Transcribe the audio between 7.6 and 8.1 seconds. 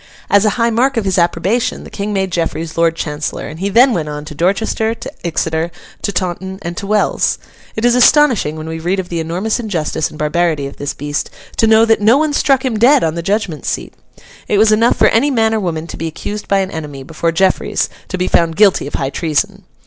It is